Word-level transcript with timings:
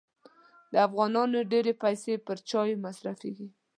د 0.71 0.73
افغانانو 0.87 1.47
ډېري 1.51 1.73
پیسې 1.83 2.13
پر 2.25 2.37
چایو 2.49 2.81
مصرفېږي. 2.85 3.47